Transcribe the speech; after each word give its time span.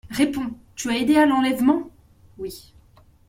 Réponds: 0.09 0.49
tu 0.75 0.89
as 0.89 0.97
aidé 0.97 1.15
à 1.17 1.27
l'enlèvement? 1.27 1.91
Oui. 2.39 2.73